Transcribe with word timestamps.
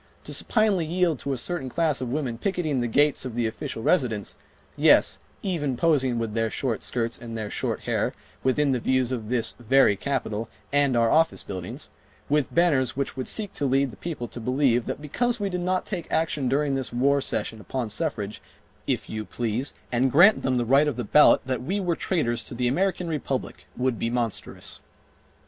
To 0.23 0.33
supinely 0.33 0.83
yield 0.87 1.19
to 1.19 1.31
a 1.31 1.37
certain 1.37 1.69
class 1.69 2.01
of 2.01 2.09
women 2.11 2.39
picketing 2.39 2.81
the 2.81 2.87
gates 2.87 3.23
of 3.23 3.35
the 3.35 3.45
official 3.45 3.83
residence,—yes, 3.83 5.19
even 5.43 5.77
posing 5.77 6.17
with 6.17 6.33
their 6.33 6.49
short 6.49 6.81
skirts 6.81 7.19
and 7.19 7.37
their 7.37 7.51
short 7.51 7.81
hair 7.81 8.15
within 8.43 8.71
the 8.71 8.79
view 8.79 9.03
of 9.03 9.29
this 9.29 9.53
'very 9.59 9.95
capitol 9.95 10.49
and 10.73 10.97
our 10.97 11.11
office 11.11 11.43
buildings,' 11.43 11.91
with 12.29 12.51
banners 12.51 12.97
which 12.97 13.15
would 13.15 13.27
seek 13.27 13.53
to 13.53 13.67
lead 13.67 13.91
the 13.91 13.95
people 13.95 14.27
to 14.29 14.39
believe 14.39 14.87
that 14.87 15.03
because 15.03 15.39
we 15.39 15.51
did 15.51 15.61
not 15.61 15.85
take 15.85 16.11
action 16.11 16.49
during 16.49 16.73
this 16.73 16.91
war 16.91 17.21
session 17.21 17.61
upon 17.61 17.91
suffrage, 17.91 18.41
if 18.87 19.07
you 19.07 19.23
please, 19.23 19.75
and 19.91 20.11
grant 20.11 20.41
them 20.41 20.57
the 20.57 20.65
right 20.65 20.87
of 20.87 20.95
the 20.95 21.03
ballot 21.03 21.41
that 21.45 21.61
we 21.61 21.79
were 21.79 21.95
traitors 21.95 22.43
to 22.43 22.55
the 22.55 22.67
American 22.67 23.07
Republic, 23.07 23.67
would 23.77 23.99
be 23.99 24.09
monstrous." 24.09 24.79